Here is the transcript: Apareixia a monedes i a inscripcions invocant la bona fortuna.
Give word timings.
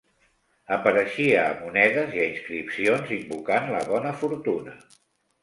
Apareixia 0.77 1.43
a 1.49 1.51
monedes 1.59 2.15
i 2.15 2.23
a 2.23 2.25
inscripcions 2.31 3.13
invocant 3.19 3.71
la 3.75 3.83
bona 3.93 4.17
fortuna. 4.25 4.77